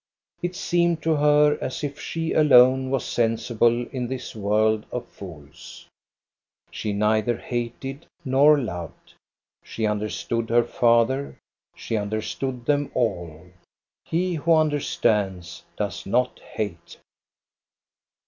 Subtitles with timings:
[0.41, 5.85] It seemed to her as if she alone was sensible in this world of fools.
[6.65, 9.13] THE AUCTION AT BJORNE 143 She neither hated nor loved.
[9.63, 11.37] She understood her father;
[11.75, 13.45] she understood them all.
[14.03, 16.97] He wh Q>.ixnHf*r4 stands does not hate.